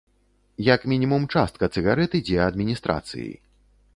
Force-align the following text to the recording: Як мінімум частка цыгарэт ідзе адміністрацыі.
Як 0.67 0.85
мінімум 0.93 1.27
частка 1.35 1.69
цыгарэт 1.77 2.17
ідзе 2.19 2.39
адміністрацыі. 2.49 3.29